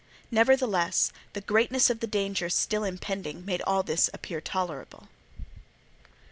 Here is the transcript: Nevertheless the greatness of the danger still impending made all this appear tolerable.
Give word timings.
Nevertheless 0.31 1.11
the 1.33 1.41
greatness 1.41 1.91
of 1.91 1.99
the 1.99 2.07
danger 2.07 2.49
still 2.49 2.83
impending 2.83 3.45
made 3.45 3.61
all 3.67 3.83
this 3.83 4.09
appear 4.15 4.41
tolerable. 4.41 5.09